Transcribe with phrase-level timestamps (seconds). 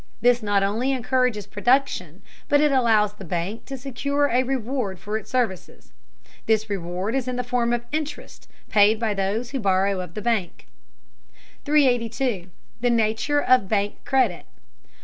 [0.21, 5.15] This not only encourages production, but it allows the bank to secure a reward for
[5.15, 5.93] its services.
[6.47, 10.21] This reward is in the form of interest paid by those who borrow of the
[10.23, 10.65] bank.
[11.65, 12.49] 382.
[12.79, 14.47] THE NATURE OF BANK CREDIT.